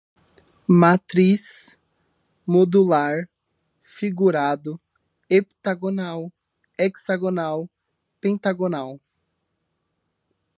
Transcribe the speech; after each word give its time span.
matriz, 0.83 1.43
modular, 2.53 3.15
figurado, 3.97 4.73
heptagonal, 5.33 6.21
hexagonal, 6.83 7.57
pentagonal 8.21 8.91